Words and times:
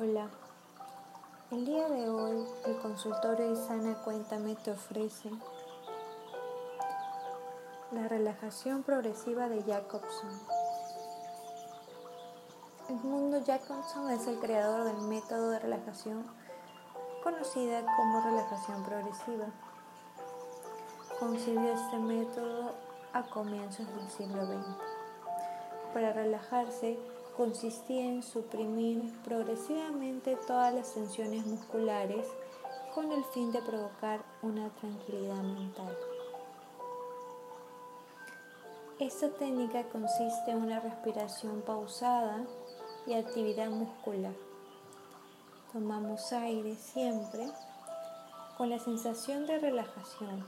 Hola, 0.00 0.28
el 1.50 1.66
día 1.66 1.88
de 1.88 2.08
hoy 2.08 2.46
el 2.66 2.78
consultorio 2.78 3.50
Isana 3.50 4.00
Cuéntame 4.04 4.54
te 4.54 4.70
ofrece 4.70 5.28
la 7.90 8.06
relajación 8.06 8.84
progresiva 8.84 9.48
de 9.48 9.60
Jacobson. 9.64 10.30
Edmundo 12.88 13.42
Jacobson 13.44 14.10
es 14.10 14.28
el 14.28 14.38
creador 14.38 14.84
del 14.84 14.98
método 15.08 15.50
de 15.50 15.58
relajación 15.58 16.24
conocida 17.24 17.84
como 17.96 18.20
relajación 18.22 18.84
progresiva. 18.84 19.46
Concibió 21.18 21.72
este 21.72 21.98
método 21.98 22.72
a 23.12 23.24
comienzos 23.24 23.88
del 23.96 24.08
siglo 24.10 24.46
XX. 24.46 24.76
Para 25.92 26.12
relajarse, 26.12 27.00
consistía 27.38 28.04
en 28.04 28.24
suprimir 28.24 29.12
progresivamente 29.22 30.36
todas 30.48 30.74
las 30.74 30.92
tensiones 30.92 31.46
musculares 31.46 32.26
con 32.96 33.12
el 33.12 33.24
fin 33.26 33.52
de 33.52 33.62
provocar 33.62 34.24
una 34.42 34.68
tranquilidad 34.70 35.40
mental. 35.44 35.96
Esta 38.98 39.30
técnica 39.30 39.84
consiste 39.84 40.50
en 40.50 40.64
una 40.64 40.80
respiración 40.80 41.62
pausada 41.62 42.44
y 43.06 43.14
actividad 43.14 43.70
muscular. 43.70 44.34
Tomamos 45.72 46.32
aire 46.32 46.74
siempre 46.74 47.46
con 48.56 48.68
la 48.68 48.80
sensación 48.80 49.46
de 49.46 49.60
relajación 49.60 50.44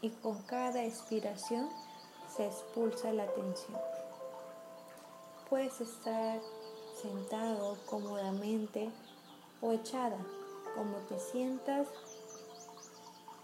y 0.00 0.08
con 0.08 0.40
cada 0.44 0.82
expiración 0.82 1.68
se 2.34 2.46
expulsa 2.46 3.12
la 3.12 3.26
tensión. 3.26 3.91
Puedes 5.52 5.82
estar 5.82 6.40
sentado 7.02 7.76
cómodamente 7.84 8.90
o 9.60 9.72
echada, 9.72 10.16
como 10.74 10.96
te 11.10 11.18
sientas 11.18 11.88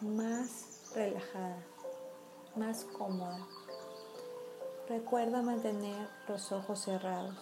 más 0.00 0.90
relajada, 0.94 1.62
más 2.56 2.86
cómoda. 2.96 3.46
Recuerda 4.88 5.42
mantener 5.42 6.08
los 6.26 6.50
ojos 6.50 6.80
cerrados. 6.80 7.36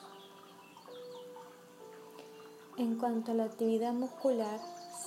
En 2.77 2.99
cuanto 2.99 3.31
a 3.31 3.35
la 3.35 3.45
actividad 3.45 3.93
muscular, 3.93 4.59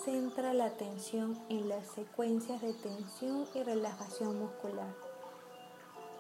centra 0.06 0.54
la 0.54 0.68
atención 0.68 1.38
en 1.50 1.68
las 1.68 1.86
secuencias 1.86 2.62
de 2.62 2.74
tensión 2.76 3.46
y 3.54 3.64
relajación 3.64 4.40
muscular. 4.40 4.96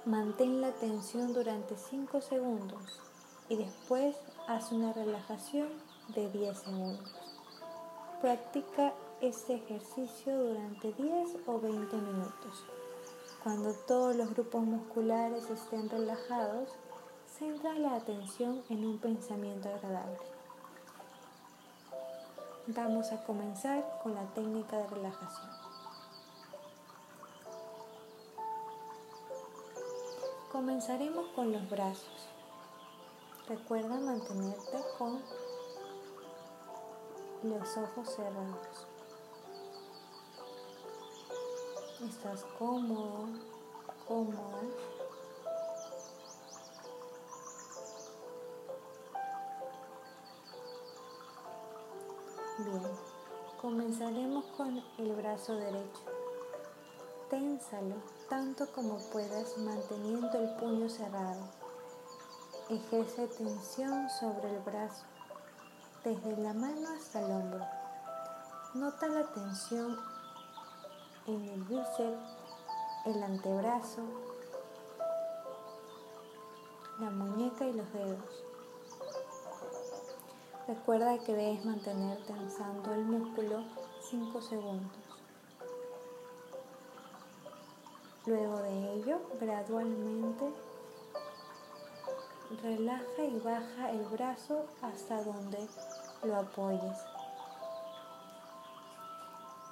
Mantén 0.03 0.59
la 0.59 0.73
tensión 0.73 1.33
durante 1.33 1.78
5 1.78 2.19
segundos 2.19 3.08
y 3.50 3.55
después 3.58 4.16
haz 4.47 4.72
una 4.72 4.94
relajación 4.94 5.67
de 6.09 6.30
10 6.30 6.58
segundos. 6.58 7.16
Practica 8.22 8.94
este 9.22 9.56
ejercicio 9.56 10.38
durante 10.38 10.94
10 10.94 11.38
o 11.47 11.59
20 11.59 11.95
minutos. 11.97 12.64
Cuando 13.44 13.73
todos 13.73 14.16
los 14.16 14.33
grupos 14.33 14.64
musculares 14.64 15.50
estén 15.50 15.89
relajados, 15.89 16.69
centra 17.38 17.73
la 17.73 17.95
atención 17.95 18.64
en 18.69 18.86
un 18.86 19.00
pensamiento 19.00 19.69
agradable. 19.69 20.19
Vamos 22.67 23.11
a 23.11 23.23
comenzar 23.23 23.84
con 24.03 24.13
la 24.13 24.25
técnica 24.34 24.78
de 24.78 24.88
relajación. 24.88 25.50
Comenzaremos 30.52 31.28
con 31.36 31.52
los 31.52 31.69
brazos. 31.69 32.38
Recuerda 33.50 34.00
mantenerte 34.00 34.78
con 35.00 35.19
los 37.42 37.78
ojos 37.78 38.16
cerrados. 38.16 38.88
Estás 42.08 42.46
cómodo, 42.59 43.25
cómoda. 44.07 44.62
Bien, 52.59 52.84
comenzaremos 53.59 54.46
con 54.57 54.79
el 55.00 55.16
brazo 55.16 55.56
derecho. 55.56 56.03
Ténsalo 57.31 57.96
tanto 58.29 58.72
como 58.73 59.00
puedas 59.12 59.57
manteniendo 59.57 60.38
el 60.38 60.56
puño 60.57 60.88
cerrado. 60.88 61.69
Ejerce 62.69 63.28
tensión 63.30 64.07
sobre 64.12 64.56
el 64.56 64.59
brazo, 64.59 65.03
desde 66.03 66.38
la 66.38 66.53
mano 66.53 66.90
hasta 66.96 67.19
el 67.19 67.31
hombro. 67.31 67.66
Nota 68.75 69.07
la 69.07 69.24
tensión 69.24 69.97
en 71.25 71.46
el 71.46 71.63
bíceps, 71.63 72.38
el 73.08 73.24
antebrazo, 73.24 74.03
la 77.00 77.09
muñeca 77.09 77.66
y 77.66 77.74
los 77.74 77.91
dedos. 77.91 78.44
Recuerda 80.68 81.18
que 81.18 81.34
debes 81.34 81.66
mantener 81.66 82.24
tensando 82.28 82.94
el 82.94 83.03
músculo 83.03 83.63
5 84.12 84.41
segundos. 84.44 84.91
Luego 88.28 88.58
de 88.58 88.94
ello, 88.94 89.22
gradualmente 89.41 90.69
relaja 92.57 93.23
y 93.23 93.39
baja 93.39 93.91
el 93.91 94.05
brazo 94.05 94.65
hasta 94.81 95.23
donde 95.23 95.67
lo 96.23 96.35
apoyes. 96.35 96.97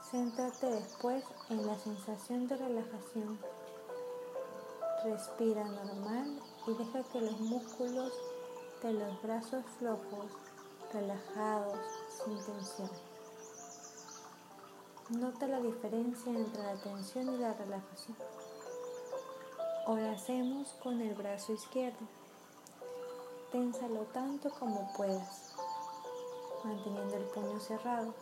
Céntrate 0.09 0.67
después 0.67 1.23
en 1.49 1.65
la 1.65 1.77
sensación 1.77 2.47
de 2.47 2.55
relajación. 2.55 3.39
Respira 5.03 5.63
normal 5.63 6.39
y 6.67 6.73
deja 6.73 7.03
que 7.11 7.21
los 7.21 7.39
músculos 7.39 8.13
de 8.81 8.93
los 8.93 9.21
brazos 9.21 9.65
flojos, 9.79 10.31
relajados, 10.93 11.79
sin 12.23 12.37
tensión. 12.45 12.89
Nota 15.09 15.47
la 15.47 15.59
diferencia 15.61 16.31
entre 16.31 16.63
la 16.63 16.75
tensión 16.75 17.33
y 17.33 17.37
la 17.37 17.53
relajación. 17.53 18.17
Ahora 19.85 20.11
hacemos 20.11 20.69
con 20.83 21.01
el 21.01 21.15
brazo 21.15 21.53
izquierdo. 21.53 22.16
Ténsalo 23.51 24.01
tanto 24.11 24.49
como 24.59 24.91
puedas, 24.97 25.53
manteniendo 26.65 27.15
el 27.15 27.23
puño 27.23 27.57
cerrado. 27.61 28.13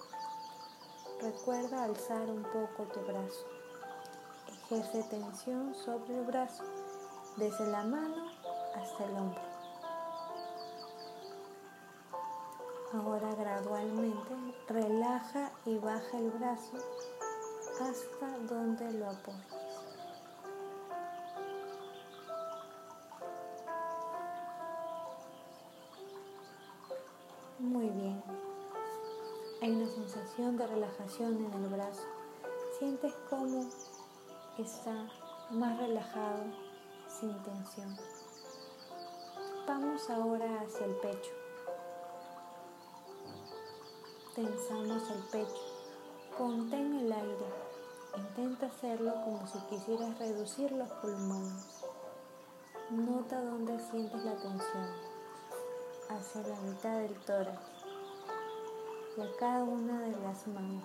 Recuerda 1.20 1.84
alzar 1.84 2.30
un 2.30 2.44
poco 2.44 2.84
tu 2.94 3.00
brazo. 3.02 3.46
Ejerce 4.48 5.02
tensión 5.10 5.74
sobre 5.74 6.20
el 6.20 6.26
brazo, 6.26 6.64
desde 7.38 7.66
la 7.72 7.84
mano 7.84 8.28
hasta 8.76 9.06
el 9.06 9.18
hombro. 9.18 9.42
Ahora 12.94 13.34
gradualmente 13.34 14.36
relaja 14.68 15.52
y 15.66 15.80
baja 15.80 16.20
el 16.20 16.30
brazo 16.30 16.78
hasta 17.82 18.38
donde 18.48 18.92
lo 18.92 19.10
apoyes. 19.10 19.65
Muy 27.86 28.02
bien. 28.02 28.24
Hay 29.62 29.72
una 29.72 29.88
sensación 29.88 30.58
de 30.58 30.66
relajación 30.66 31.38
en 31.46 31.54
el 31.54 31.70
brazo. 31.70 32.02
Sientes 32.80 33.14
cómo 33.30 33.64
está 34.58 35.08
más 35.52 35.78
relajado, 35.78 36.46
sin 37.08 37.38
tensión. 37.44 37.96
Vamos 39.68 40.10
ahora 40.10 40.62
hacia 40.62 40.88
el 40.88 40.96
pecho. 40.96 41.32
Tensamos 44.34 45.04
el 45.12 45.24
pecho. 45.32 45.62
Contén 46.36 46.92
el 47.02 47.12
aire. 47.12 47.46
Intenta 48.18 48.66
hacerlo 48.66 49.14
como 49.24 49.46
si 49.46 49.60
quisieras 49.70 50.18
reducir 50.18 50.72
los 50.72 50.90
pulmones. 50.94 51.86
Nota 52.90 53.44
dónde 53.44 53.78
sientes 53.78 54.26
la 54.26 54.36
tensión 54.38 55.16
hacia 56.10 56.42
la 56.42 56.60
mitad 56.62 57.00
del 57.00 57.18
tórax 57.22 57.75
y 59.18 59.22
a 59.22 59.36
cada 59.38 59.64
una 59.64 60.02
de 60.02 60.12
las 60.22 60.48
manos. 60.48 60.84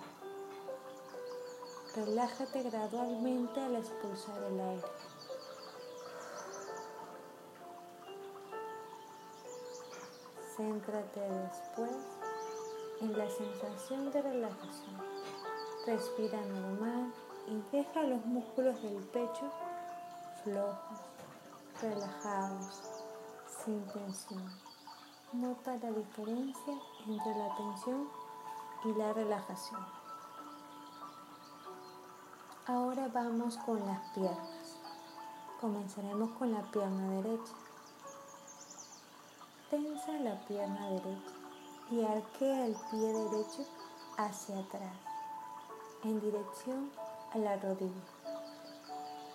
Relájate 1.95 2.63
gradualmente 2.63 3.59
al 3.59 3.75
expulsar 3.75 4.41
el 4.43 4.59
aire. 4.59 4.87
Céntrate 10.55 11.19
después 11.19 11.91
en 13.01 13.17
la 13.17 13.29
sensación 13.29 14.11
de 14.11 14.21
relajación. 14.21 15.01
Respira 15.85 16.39
normal 16.45 17.13
y 17.47 17.75
deja 17.75 18.03
los 18.03 18.25
músculos 18.25 18.81
del 18.81 19.03
pecho 19.07 19.51
flojos, 20.43 20.99
relajados, 21.81 22.81
sin 23.63 23.85
tensión. 23.87 24.43
Nota 25.33 25.75
la 25.77 25.91
diferencia 25.91 26.73
entre 27.07 27.35
la 27.35 27.55
tensión 27.55 28.20
y 28.83 28.93
la 28.93 29.13
relajación. 29.13 29.79
Ahora 32.65 33.07
vamos 33.13 33.57
con 33.57 33.85
las 33.85 33.99
piernas. 34.11 34.77
Comenzaremos 35.59 36.31
con 36.37 36.51
la 36.51 36.61
pierna 36.71 37.09
derecha. 37.21 37.53
Tensa 39.69 40.11
la 40.13 40.39
pierna 40.45 40.89
derecha 40.89 41.33
y 41.91 42.03
arquea 42.03 42.65
el 42.65 42.75
pie 42.89 43.13
derecho 43.13 43.65
hacia 44.17 44.59
atrás, 44.59 44.95
en 46.03 46.19
dirección 46.19 46.89
a 47.33 47.37
la 47.37 47.57
rodilla. 47.57 48.05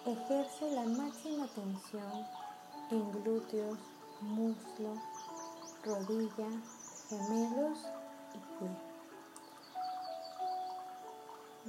Ejerce 0.06 0.70
la 0.72 0.84
máxima 0.84 1.46
tensión 1.48 2.26
en 2.90 3.22
glúteos, 3.22 3.78
muslo, 4.20 4.94
rodilla, 5.84 6.48
gemelos 7.08 7.78
y 8.34 8.58
pie. 8.58 8.85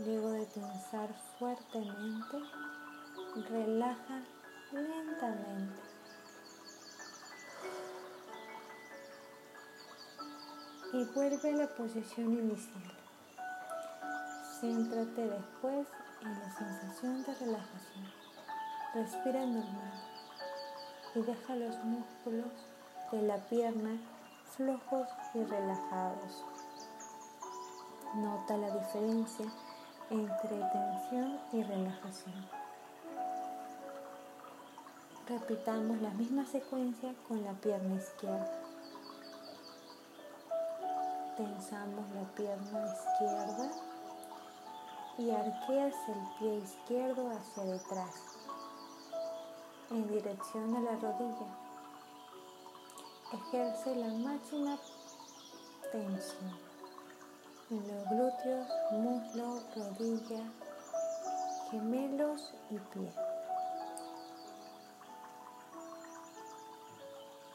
Luego 0.05 0.29
de 0.29 0.45
tensar 0.45 1.09
fuertemente, 1.39 2.37
relaja 3.49 4.21
lentamente. 4.71 5.81
Y 10.93 11.03
vuelve 11.15 11.49
a 11.49 11.57
la 11.57 11.67
posición 11.75 12.31
inicial. 12.31 12.83
Céntrate 14.61 15.29
después 15.29 15.87
en 16.21 16.39
la 16.39 16.51
sensación 16.51 17.23
de 17.23 17.33
relajación. 17.33 18.05
Respira 18.93 19.45
normal 19.47 19.93
y 21.15 21.21
deja 21.21 21.55
los 21.55 21.75
músculos 21.83 22.51
de 23.11 23.21
la 23.23 23.37
pierna 23.47 23.99
flojos 24.55 25.07
y 25.33 25.43
relajados. 25.43 26.45
Nota 28.15 28.57
la 28.57 28.75
diferencia 28.77 29.45
entre 30.09 30.49
tensión 30.49 31.39
y 31.51 31.63
relajación. 31.63 32.47
Repitamos 35.27 36.01
la 36.01 36.11
misma 36.11 36.45
secuencia 36.45 37.13
con 37.27 37.43
la 37.43 37.51
pierna 37.53 37.95
izquierda. 37.95 38.49
Tensamos 41.35 42.05
la 42.15 42.23
pierna 42.35 42.85
izquierda 42.85 43.71
y 45.17 45.31
arqueas 45.31 45.95
el 46.07 46.39
pie 46.39 46.57
izquierdo 46.59 47.29
hacia 47.29 47.63
detrás, 47.63 48.15
en 49.91 50.07
dirección 50.07 50.75
a 50.75 50.79
la 50.79 50.91
rodilla. 50.91 51.47
Ejerce 53.33 53.95
la 53.95 54.07
máxima 54.07 54.77
tensión 55.91 56.66
en 57.69 57.85
los 57.85 58.09
glúteos, 58.09 58.67
muslo, 58.91 59.61
rodilla, 59.75 60.41
gemelos 61.69 62.53
y 62.69 62.77
pie. 62.77 63.11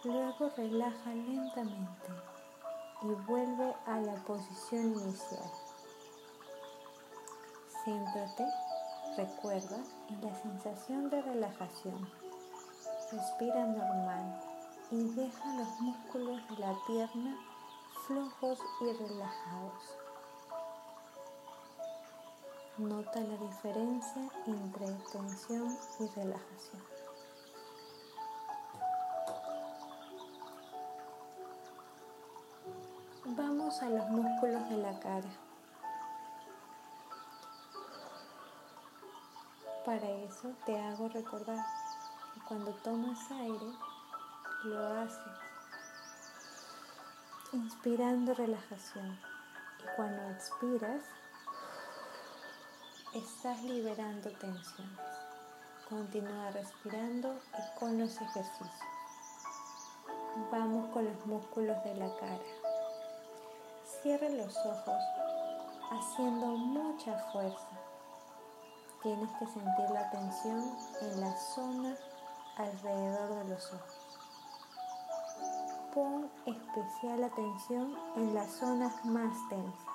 Luego 0.05 0.51
relaja 0.57 1.15
lentamente 1.15 2.09
y 3.03 3.07
vuelve 3.27 3.75
a 3.87 4.01
la 4.01 4.15
posición 4.27 4.93
inicial. 4.93 5.51
Céntrate, 7.85 8.47
recuerda, 9.17 9.79
en 10.11 10.21
la 10.21 10.35
sensación 10.43 11.09
de 11.09 11.23
relajación. 11.23 12.07
Respira 13.11 13.65
normal 13.65 14.41
y 14.91 15.05
deja 15.15 15.57
los 15.57 15.81
músculos 15.81 16.49
de 16.51 16.59
la 16.59 16.77
pierna 16.87 17.37
flojos 18.07 18.59
y 18.81 18.93
relajados. 18.93 20.02
Nota 22.83 23.21
la 23.21 23.37
diferencia 23.37 24.29
entre 24.45 24.87
tensión 25.13 25.79
y 26.01 26.07
relajación. 26.17 26.83
Vamos 33.25 33.81
a 33.83 33.89
los 33.89 34.09
músculos 34.09 34.69
de 34.69 34.77
la 34.79 34.99
cara. 34.99 35.29
Para 39.85 40.11
eso 40.11 40.53
te 40.67 40.77
hago 40.81 41.09
recordar 41.09 41.65
que 42.35 42.41
cuando 42.49 42.73
tomas 42.83 43.31
aire, 43.31 43.73
lo 44.65 45.03
haces 45.03 45.19
inspirando 47.53 48.35
relajación 48.35 49.17
y 49.79 49.97
cuando 49.97 50.31
expiras, 50.31 51.05
Estás 53.15 53.63
liberando 53.65 54.31
tensiones. 54.31 54.99
Continúa 55.87 56.51
respirando 56.53 57.35
y 57.35 57.79
con 57.79 57.99
los 57.99 58.11
ejercicios. 58.11 58.71
Vamos 60.51 60.89
con 60.95 61.05
los 61.05 61.27
músculos 61.27 61.77
de 61.85 61.95
la 61.97 62.09
cara. 62.17 62.41
Cierra 64.01 64.31
los 64.31 64.57
ojos 64.57 64.97
haciendo 65.91 66.47
mucha 66.47 67.13
fuerza. 67.33 67.69
Tienes 69.03 69.29
que 69.39 69.47
sentir 69.47 69.91
la 69.93 70.09
tensión 70.11 70.75
en 71.03 71.21
la 71.21 71.37
zona 71.37 71.95
alrededor 72.57 73.45
de 73.45 73.51
los 73.51 73.73
ojos. 73.75 74.19
Pon 75.95 76.31
especial 76.47 77.25
atención 77.25 77.95
en 78.17 78.33
las 78.33 78.51
zonas 78.53 79.05
más 79.05 79.37
tensas 79.51 79.92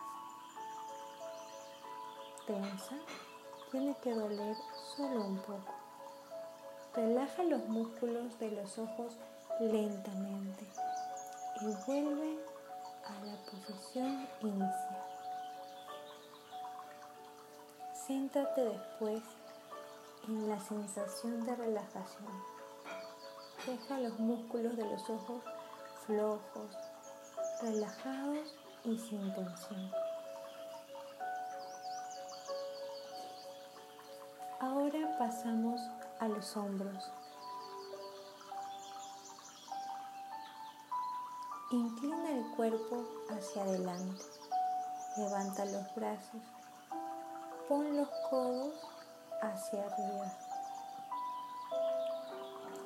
tensa, 2.47 2.95
tiene 3.71 3.95
que 4.01 4.13
doler 4.13 4.55
solo 4.95 5.25
un 5.25 5.37
poco. 5.39 5.73
Relaja 6.95 7.43
los 7.43 7.67
músculos 7.67 8.39
de 8.39 8.51
los 8.51 8.79
ojos 8.79 9.17
lentamente 9.59 10.65
y 11.61 11.65
vuelve 11.85 12.39
a 13.05 13.25
la 13.25 13.35
posición 13.51 14.27
inicial. 14.41 15.03
Siéntate 17.93 18.61
después 18.61 19.21
en 20.27 20.49
la 20.49 20.59
sensación 20.59 21.45
de 21.45 21.55
relajación. 21.55 22.57
Deja 23.65 23.99
los 23.99 24.17
músculos 24.17 24.77
de 24.77 24.85
los 24.85 25.09
ojos 25.09 25.43
flojos, 26.05 26.71
relajados 27.61 28.55
y 28.85 28.97
sin 28.97 29.33
tensión. 29.35 30.06
Ahora 34.59 35.15
pasamos 35.19 35.79
a 36.19 36.27
los 36.27 36.57
hombros. 36.57 37.11
Inclina 41.69 42.31
el 42.31 42.55
cuerpo 42.55 43.03
hacia 43.29 43.61
adelante. 43.61 44.23
Levanta 45.15 45.63
los 45.65 45.93
brazos. 45.93 46.41
Pon 47.69 47.97
los 47.97 48.09
codos 48.31 48.73
hacia 49.43 49.85
arriba. 49.85 50.33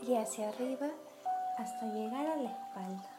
Y 0.02 0.16
hacia 0.18 0.50
arriba 0.50 0.88
hasta 1.58 1.86
llegar 1.86 2.26
a 2.26 2.36
la 2.36 2.50
espalda. 2.50 3.10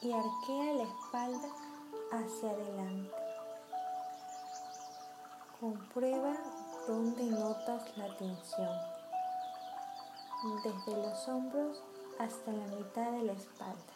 Y 0.00 0.12
arquea 0.12 0.72
la 0.72 0.82
espalda 0.82 1.48
hacia 2.10 2.50
adelante. 2.50 3.17
Comprueba 5.60 6.34
dónde 6.86 7.24
notas 7.24 7.82
la 7.96 8.06
tensión, 8.16 8.78
desde 10.62 11.02
los 11.02 11.28
hombros 11.28 11.82
hasta 12.20 12.52
la 12.52 12.64
mitad 12.76 13.10
de 13.10 13.22
la 13.24 13.32
espalda. 13.32 13.92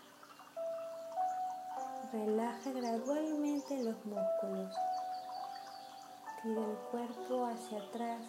Relaja 2.13 2.73
gradualmente 2.73 3.81
los 3.81 3.95
músculos. 4.05 4.75
Tira 6.43 6.65
el 6.65 6.77
cuerpo 6.91 7.47
hacia 7.47 7.79
atrás 7.79 8.23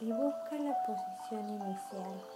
y 0.00 0.10
busca 0.10 0.56
la 0.56 0.74
posición 0.86 1.50
inicial. 1.50 2.35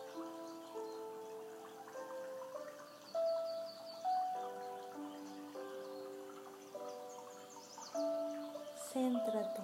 Céntrate 8.92 9.62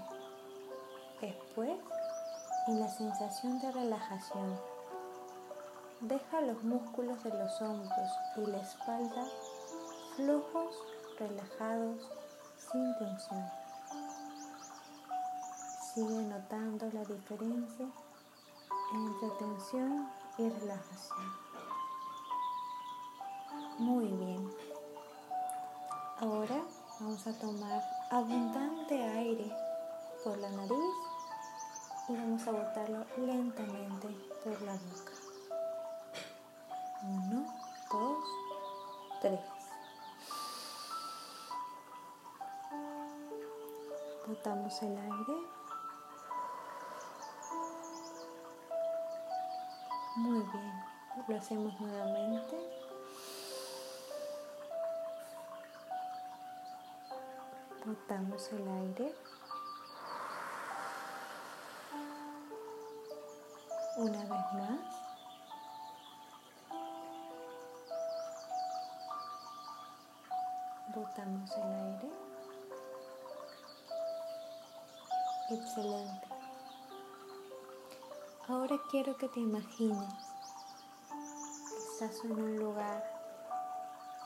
después 1.20 1.76
en 2.68 2.80
la 2.80 2.88
sensación 2.88 3.60
de 3.60 3.72
relajación. 3.72 4.56
Deja 6.00 6.40
los 6.42 6.62
músculos 6.62 7.24
de 7.24 7.30
los 7.30 7.60
hombros 7.60 8.10
y 8.36 8.46
la 8.46 8.58
espalda 8.58 9.26
flojos, 10.14 10.76
relajados, 11.18 12.08
sin 12.56 12.98
tensión. 12.98 13.50
Sigue 15.92 16.22
notando 16.22 16.88
la 16.92 17.04
diferencia 17.04 17.86
entre 18.94 19.30
tensión 19.38 20.08
y 20.38 20.48
relajación. 20.48 21.32
Muy 23.78 24.06
bien. 24.06 24.50
Ahora 26.18 26.62
vamos 27.00 27.26
a 27.26 27.32
tomar 27.40 27.95
abundante 28.10 29.02
aire 29.02 29.52
por 30.22 30.38
la 30.38 30.48
nariz 30.50 30.94
y 32.08 32.14
vamos 32.14 32.46
a 32.46 32.52
botarlo 32.52 33.04
lentamente 33.16 34.08
por 34.44 34.62
la 34.62 34.72
boca. 34.72 35.12
Uno, 37.02 37.46
dos, 37.90 38.24
tres. 39.20 39.40
Botamos 44.26 44.82
el 44.82 44.96
aire. 44.96 45.36
Muy 50.16 50.40
bien. 50.40 50.84
Lo 51.28 51.36
hacemos 51.36 51.80
nuevamente. 51.80 52.85
Botamos 57.86 58.50
el 58.50 58.66
aire. 58.66 59.14
Una 63.96 64.18
vez 64.18 64.52
más. 64.54 64.80
Botamos 70.92 71.50
el 71.58 71.62
aire. 71.62 72.10
Excelente. 75.50 76.28
Ahora 78.48 78.76
quiero 78.90 79.16
que 79.16 79.28
te 79.28 79.38
imagines 79.38 80.12
que 80.98 81.76
estás 81.76 82.24
en 82.24 82.32
un 82.32 82.56
lugar 82.56 83.04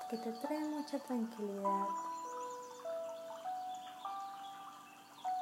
que 0.08 0.16
te 0.16 0.32
trae 0.32 0.60
mucha 0.60 0.98
tranquilidad. 1.00 2.09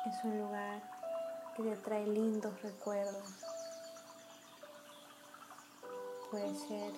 Es 0.08 0.24
un 0.24 0.38
lugar 0.38 0.80
que 1.54 1.62
te 1.64 1.76
trae 1.76 2.06
lindos 2.06 2.62
recuerdos. 2.62 3.44
Puede 6.30 6.54
ser 6.54 6.94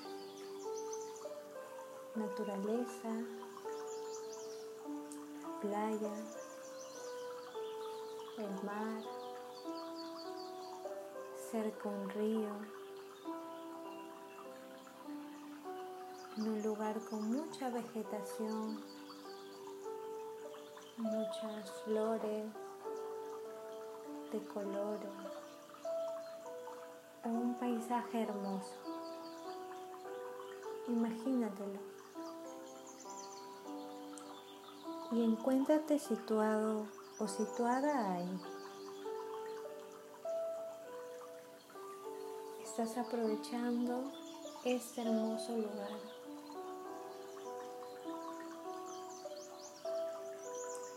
naturaleza, 2.15 3.09
playa, 5.61 6.15
el 8.39 8.63
mar, 8.63 9.03
cerca 11.51 11.89
un 11.89 12.11
río, 12.11 12.51
en 16.37 16.49
un 16.49 16.63
lugar 16.63 17.01
con 17.11 17.29
mucha 17.29 17.71
vegetación, 17.71 18.81
muchas 20.97 21.73
flores 21.85 22.70
de 24.33 24.45
colores, 24.45 25.11
un 27.25 27.55
paisaje 27.55 28.23
hermoso. 28.23 28.75
Imagínatelo. 30.87 31.81
Y 35.13 35.25
encuéntrate 35.25 35.99
situado 35.99 36.87
o 37.19 37.27
situada 37.27 38.13
ahí. 38.13 38.41
Estás 42.63 42.97
aprovechando 42.99 44.13
este 44.65 45.03
hermoso 45.03 45.57
lugar. 45.57 45.99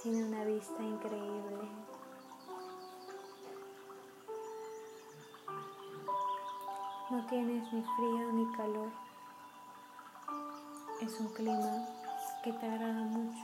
Tiene 0.04 0.26
una 0.26 0.44
vista 0.46 0.84
increíble. 0.84 1.84
No 7.14 7.24
tienes 7.28 7.72
ni 7.72 7.84
frío 7.84 8.32
ni 8.32 8.52
calor. 8.58 8.90
Es 11.00 11.20
un 11.20 11.32
clima 11.32 11.86
que 12.44 12.52
te 12.54 12.66
agrada 12.66 13.04
mucho. 13.04 13.44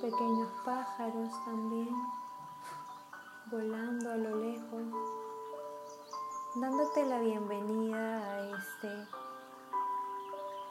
pequeños 0.00 0.48
pájaros 0.64 1.30
también 1.44 1.88
volando 3.50 4.12
a 4.12 4.16
lo 4.16 4.36
lejos, 4.36 4.84
dándote 6.54 7.04
la 7.06 7.18
bienvenida 7.18 8.22
a 8.22 8.56
este 8.56 9.08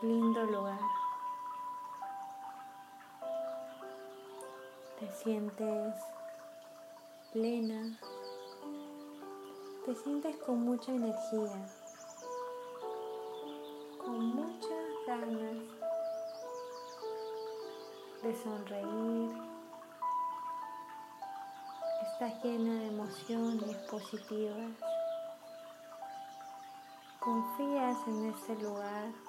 lindo 0.01 0.45
lugar. 0.45 0.79
Te 4.99 5.11
sientes 5.11 5.93
plena, 7.31 7.99
te 9.85 9.93
sientes 9.93 10.35
con 10.37 10.63
mucha 10.63 10.91
energía, 10.91 11.67
con 14.03 14.35
muchas 14.35 14.87
ganas 15.05 15.57
de 18.23 18.35
sonreír. 18.43 19.37
Estás 22.01 22.43
llena 22.43 22.73
de 22.79 22.87
emociones 22.87 23.75
positivas. 23.91 24.71
Confías 27.19 27.97
en 28.07 28.33
ese 28.33 28.55
lugar. 28.55 29.26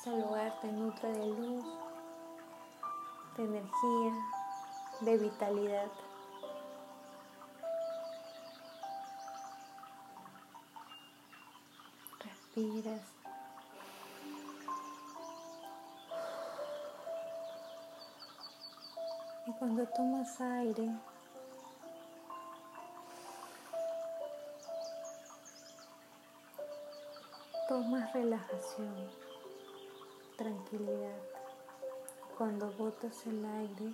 Ese 0.00 0.16
lugar 0.16 0.56
te 0.60 0.70
nutre 0.70 1.10
de 1.10 1.26
luz, 1.26 1.64
de 3.36 3.42
energía, 3.42 4.14
de 5.00 5.18
vitalidad. 5.18 5.88
Y 19.46 19.52
cuando 19.58 19.84
tomas 19.88 20.40
aire, 20.40 20.96
tomas 27.68 28.12
relajación, 28.12 29.27
tranquilidad. 30.38 31.18
Cuando 32.38 32.70
botas 32.74 33.26
el 33.26 33.44
aire, 33.44 33.92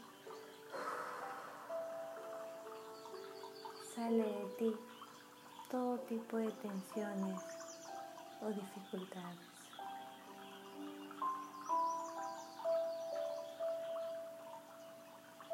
sale 3.94 4.22
de 4.22 4.44
ti 4.58 4.76
todo 5.70 5.98
tipo 6.00 6.36
de 6.36 6.50
tensiones 6.50 7.40
o 8.42 8.48
dificultades. 8.48 9.38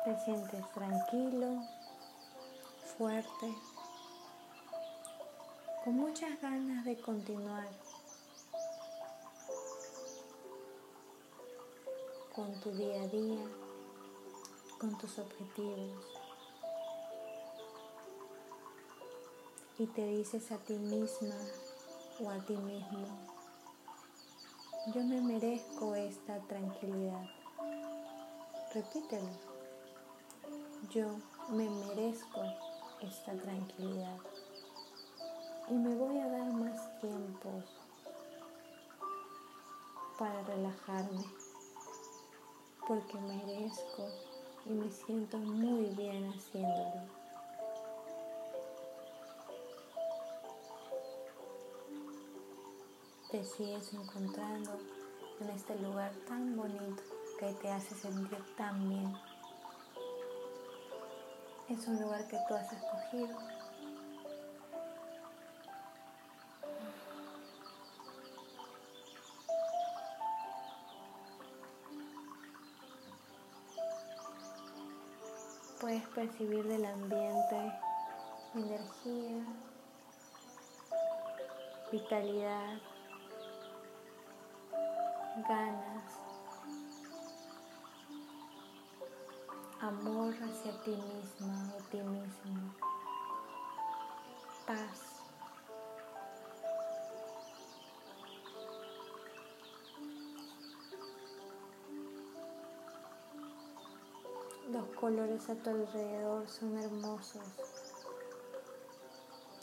Te 0.05 0.19
sientes 0.25 0.73
tranquilo, 0.73 1.63
fuerte, 2.97 3.55
con 5.85 5.95
muchas 5.95 6.41
ganas 6.41 6.85
de 6.85 7.01
continuar 7.01 7.69
con 12.41 12.59
tu 12.61 12.71
día 12.71 13.03
a 13.03 13.07
día, 13.09 13.45
con 14.79 14.97
tus 14.97 15.19
objetivos. 15.19 16.07
Y 19.79 19.87
te 19.89 20.07
dices 20.07 20.51
a 20.51 20.57
ti 20.57 20.73
misma 20.73 21.35
o 22.19 22.31
a 22.31 22.39
ti 22.47 22.57
mismo. 22.57 23.07
Yo 24.95 25.05
me 25.05 25.21
merezco 25.21 25.95
esta 25.95 26.41
tranquilidad. 26.49 27.27
Repítelo. 28.73 29.33
Yo 30.89 31.09
me 31.51 31.69
merezco 31.69 32.41
esta 33.03 33.35
tranquilidad. 33.35 34.17
Y 35.69 35.75
me 35.75 35.95
voy 35.95 36.19
a 36.19 36.29
dar 36.31 36.51
más 36.55 37.01
tiempo 37.01 37.63
para 40.19 40.43
relajarme 40.45 41.40
porque 42.91 43.21
merezco 43.21 44.09
y 44.67 44.71
me 44.71 44.91
siento 44.91 45.39
muy 45.39 45.91
bien 45.91 46.29
haciéndolo. 46.29 47.03
Te 53.31 53.45
sigues 53.45 53.95
encontrando 53.95 54.73
en 55.41 55.51
este 55.51 55.79
lugar 55.79 56.11
tan 56.27 56.57
bonito 56.57 57.01
que 57.39 57.53
te 57.63 57.71
hace 57.71 57.95
sentir 57.95 58.57
tan 58.57 58.89
bien. 58.89 59.17
Es 61.69 61.87
un 61.87 62.03
lugar 62.03 62.27
que 62.27 62.39
tú 62.49 62.55
has 62.55 62.73
escogido 62.73 63.39
percibir 76.14 76.67
del 76.67 76.85
ambiente 76.85 77.73
energía, 78.55 79.45
vitalidad, 81.93 82.79
ganas, 85.49 86.19
amor 89.81 90.35
hacia 90.35 90.83
ti 90.83 90.90
misma 90.90 91.73
o 91.76 91.83
ti 91.90 91.99
mismo, 91.99 92.75
paz. 94.67 95.10
Colores 105.00 105.49
a 105.49 105.54
tu 105.54 105.71
alrededor 105.71 106.47
son 106.47 106.76
hermosos 106.76 107.42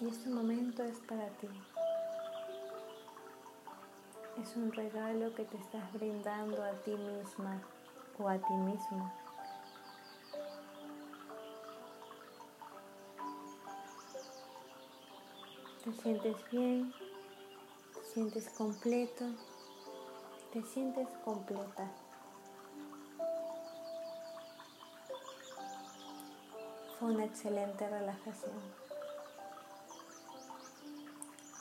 y 0.01 0.08
este 0.08 0.29
momento 0.29 0.84
es 0.84 0.98
para 1.01 1.27
ti. 1.38 1.48
Es 4.41 4.56
un 4.56 4.72
regalo 4.72 5.34
que 5.36 5.46
te 5.46 5.58
estás 5.58 5.94
brindando 5.94 6.63
a 6.63 6.72
ti 6.84 6.91
misma 6.91 7.62
o 8.17 8.27
a 8.27 8.38
ti 8.39 8.53
mismo. 8.53 9.13
Te 15.84 15.94
sientes 15.94 16.36
bien, 16.51 16.94
te 17.94 18.06
sientes 18.06 18.50
completo, 18.50 19.25
te 20.51 20.63
sientes 20.63 21.08
completa. 21.24 22.07
Fue 27.00 27.13
una 27.13 27.25
excelente 27.25 27.88
relajación. 27.88 28.56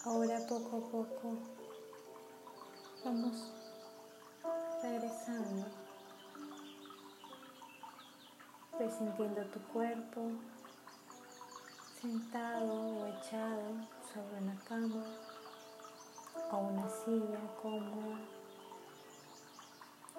Ahora 0.06 0.38
poco 0.48 0.78
a 0.78 0.90
poco 0.90 1.38
vamos 3.04 3.52
regresando, 4.82 5.66
presintiendo 8.78 9.44
tu 9.48 9.60
cuerpo 9.74 10.22
sentado 12.00 12.72
o 12.72 13.06
echado 13.06 13.74
sobre 14.14 14.38
una 14.40 14.58
cama 14.64 15.04
o 16.50 16.56
una 16.56 16.88
silla 16.88 17.40
cómoda. 17.60 18.20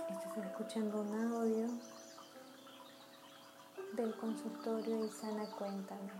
Estás 0.09 0.37
escuchando 0.45 1.01
un 1.01 1.33
audio 1.33 1.96
del 3.93 4.15
consultorio 4.15 5.01
de 5.03 5.09
Sana 5.09 5.45
Cuéntame. 5.57 6.11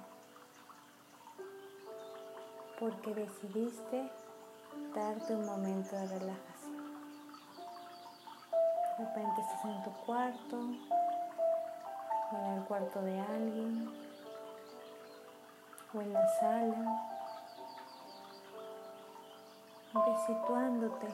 Porque 2.79 3.13
decidiste 3.13 4.11
darte 4.95 5.35
un 5.35 5.45
momento 5.45 5.95
de 5.95 6.07
relajación. 6.07 6.77
De 8.97 9.05
repente 9.05 9.41
estás 9.41 9.65
en 9.65 9.83
tu 9.83 9.91
cuarto 10.05 10.57
o 12.31 12.37
en 12.37 12.57
el 12.57 12.63
cuarto 12.65 13.01
de 13.01 13.19
alguien 13.19 13.91
o 15.93 16.01
en 16.01 16.13
la 16.13 16.27
sala, 16.39 17.17
situándote 20.25 21.07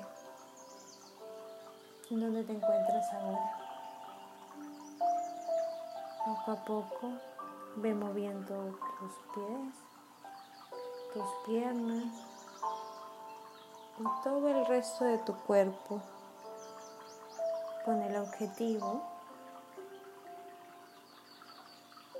en 2.10 2.20
donde 2.20 2.44
te 2.44 2.54
encuentras 2.54 3.14
ahora. 3.14 3.63
Poco 6.26 6.52
a 6.52 6.56
poco 6.66 7.12
ve 7.76 7.94
moviendo 7.94 8.78
tus 9.00 9.14
pies, 9.34 9.76
tus 11.14 11.26
piernas 11.46 12.06
y 14.00 14.24
todo 14.24 14.48
el 14.48 14.66
resto 14.66 15.06
de 15.06 15.18
tu 15.20 15.36
cuerpo 15.36 16.02
con 17.84 18.02
el 18.02 18.16
objetivo 18.16 19.04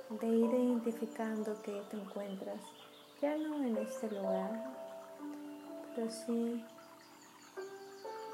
de 0.10 0.28
ir 0.28 0.54
identificando 0.54 1.62
que 1.62 1.82
te 1.90 1.98
encuentras 1.98 2.62
ya 3.22 3.38
no 3.38 3.56
en 3.64 3.78
este 3.78 4.12
lugar, 4.12 4.52
pero 5.96 6.12
sí 6.12 6.62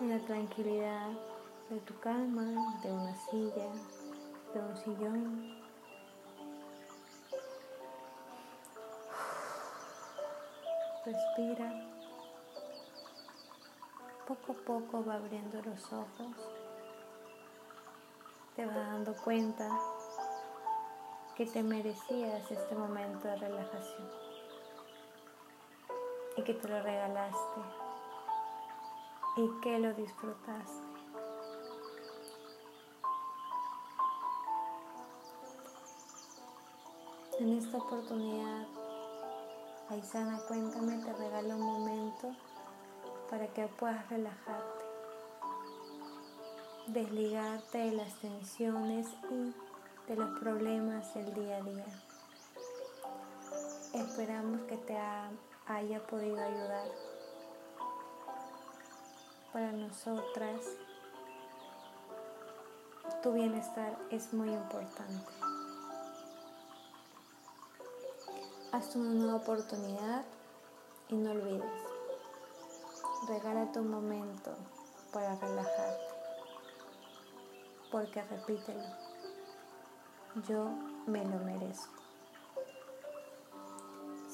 en 0.02 0.10
la 0.10 0.20
tranquilidad 0.26 1.10
de 1.70 1.80
tu 1.82 1.98
cama, 2.00 2.80
de 2.82 2.92
una 2.92 3.16
silla, 3.30 3.70
de 4.54 4.60
un 4.60 4.78
sillón. 4.78 5.59
Respira. 11.06 11.72
Poco 14.28 14.52
a 14.52 14.66
poco 14.66 15.06
va 15.06 15.16
abriendo 15.16 15.62
los 15.62 15.94
ojos. 15.94 16.36
Te 18.56 18.66
va 18.66 18.74
dando 18.74 19.16
cuenta 19.16 19.70
que 21.36 21.46
te 21.46 21.64
merecías 21.64 22.52
este 22.52 22.76
momento 22.76 23.28
de 23.30 23.36
relajación 23.38 24.10
y 26.36 26.42
que 26.44 26.54
te 26.54 26.68
lo 26.68 26.82
regalaste 26.82 27.62
y 29.38 29.62
que 29.62 29.80
lo 29.80 29.94
disfrutaste. 29.94 30.90
En 37.40 37.58
esta 37.58 37.78
oportunidad, 37.78 38.68
Aizana, 39.90 40.38
cuéntame, 40.48 41.04
te 41.04 41.12
regalo 41.14 41.56
un 41.56 41.62
momento 41.62 42.32
para 43.28 43.48
que 43.48 43.66
puedas 43.66 44.08
relajarte, 44.08 44.86
desligarte 46.86 47.78
de 47.80 47.92
las 47.94 48.14
tensiones 48.20 49.08
y 49.32 49.56
de 50.08 50.16
los 50.16 50.40
problemas 50.40 51.12
del 51.16 51.34
día 51.34 51.58
a 51.58 51.62
día. 51.62 51.86
Esperamos 53.96 54.62
que 54.68 54.78
te 54.78 54.96
haya 55.66 56.06
podido 56.06 56.40
ayudar. 56.40 56.88
Para 59.52 59.72
nosotras, 59.72 60.62
tu 63.24 63.34
bienestar 63.34 63.98
es 64.12 64.32
muy 64.36 64.50
importante. 64.50 65.49
Haz 68.72 68.96
una 68.96 69.10
nueva 69.10 69.38
oportunidad 69.38 70.24
y 71.08 71.16
no 71.16 71.32
olvides. 71.32 71.66
Regálate 73.28 73.80
un 73.80 73.90
momento 73.90 74.56
para 75.12 75.36
relajarte. 75.38 76.04
Porque 77.92 78.22
repítelo, 78.22 78.84
yo 80.48 80.70
me 81.08 81.26
lo 81.26 81.40
merezco. 81.40 81.94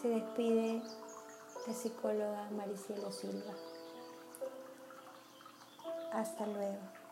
Se 0.02 0.10
despide 0.10 0.84
la 1.66 1.74
psicóloga 1.74 2.50
Maricielo 2.52 3.14
Silva. 3.14 3.54
Hasta 6.12 6.46
luego. 6.46 7.05